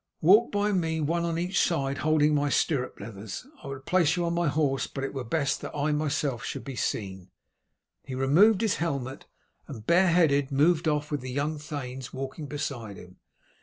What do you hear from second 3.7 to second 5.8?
place you on my horse, but it were best that